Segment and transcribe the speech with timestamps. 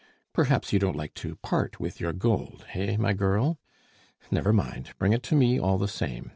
[0.33, 3.59] Perhaps you don't like to part with your gold, hey, my girl?
[4.31, 6.29] Never mind, bring it to me all the same.